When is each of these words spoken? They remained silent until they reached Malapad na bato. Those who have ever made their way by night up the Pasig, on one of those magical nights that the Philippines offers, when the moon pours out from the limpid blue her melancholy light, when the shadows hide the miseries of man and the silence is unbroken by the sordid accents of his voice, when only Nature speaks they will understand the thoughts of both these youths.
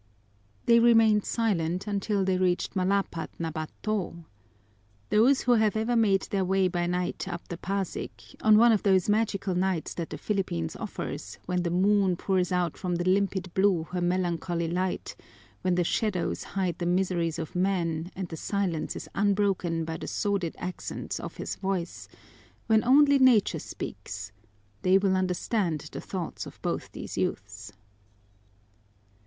They 0.65 0.79
remained 0.79 1.25
silent 1.25 1.85
until 1.85 2.25
they 2.25 2.39
reached 2.39 2.73
Malapad 2.75 3.29
na 3.37 3.51
bato. 3.51 4.25
Those 5.09 5.41
who 5.41 5.51
have 5.51 5.77
ever 5.77 5.95
made 5.95 6.23
their 6.31 6.43
way 6.43 6.67
by 6.67 6.87
night 6.87 7.27
up 7.27 7.47
the 7.47 7.57
Pasig, 7.57 8.09
on 8.41 8.57
one 8.57 8.71
of 8.71 8.81
those 8.81 9.07
magical 9.07 9.53
nights 9.53 9.93
that 9.93 10.09
the 10.09 10.17
Philippines 10.17 10.75
offers, 10.75 11.37
when 11.45 11.61
the 11.61 11.69
moon 11.69 12.15
pours 12.15 12.51
out 12.51 12.77
from 12.79 12.95
the 12.95 13.07
limpid 13.07 13.53
blue 13.53 13.83
her 13.91 14.01
melancholy 14.01 14.67
light, 14.67 15.15
when 15.61 15.75
the 15.75 15.83
shadows 15.83 16.43
hide 16.57 16.79
the 16.79 16.87
miseries 16.87 17.37
of 17.37 17.55
man 17.55 18.11
and 18.15 18.29
the 18.29 18.37
silence 18.37 18.95
is 18.95 19.07
unbroken 19.13 19.85
by 19.85 19.97
the 19.97 20.07
sordid 20.07 20.55
accents 20.57 21.19
of 21.19 21.37
his 21.37 21.57
voice, 21.57 22.07
when 22.65 22.83
only 22.83 23.19
Nature 23.19 23.59
speaks 23.59 24.31
they 24.81 24.97
will 24.97 25.15
understand 25.15 25.81
the 25.91 26.01
thoughts 26.01 26.47
of 26.47 26.59
both 26.63 26.91
these 26.91 27.19
youths. 27.19 27.71